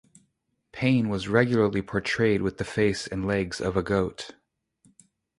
Pan 0.71 1.09
was 1.09 1.27
regularly 1.27 1.83
portrayed 1.83 2.41
with 2.41 2.57
the 2.57 2.63
face 2.63 3.05
and 3.05 3.27
legs 3.27 3.61
of 3.61 3.77
a 3.77 3.83
goat. 3.83 4.31